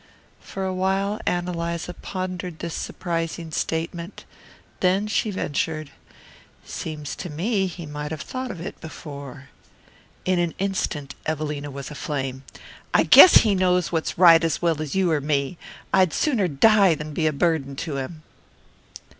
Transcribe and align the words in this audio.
For 0.39 0.65
a 0.65 0.73
while 0.73 1.19
Ann 1.27 1.47
Eliza 1.47 1.93
pondered 1.93 2.57
this 2.57 2.73
surprising 2.73 3.51
statement; 3.51 4.25
then 4.79 5.05
she 5.05 5.29
ventured: 5.29 5.91
"Seems 6.65 7.15
to 7.17 7.29
me 7.29 7.67
he 7.67 7.85
might 7.85 8.09
have 8.09 8.21
thought 8.23 8.49
of 8.49 8.59
it 8.59 8.81
before." 8.81 9.49
In 10.25 10.39
an 10.39 10.55
instant 10.57 11.13
Evelina 11.27 11.69
was 11.69 11.91
aflame. 11.91 12.43
"I 12.95 13.03
guess 13.03 13.41
he 13.45 13.53
knows 13.53 13.91
what's 13.91 14.17
right 14.17 14.43
as 14.43 14.59
well 14.59 14.81
as 14.81 14.95
you 14.95 15.11
or 15.11 15.21
me. 15.21 15.59
I'd 15.93 16.13
sooner 16.13 16.47
die 16.47 16.95
than 16.95 17.13
be 17.13 17.27
a 17.27 17.31
burden 17.31 17.75
to 17.85 17.97
him." 17.97 18.23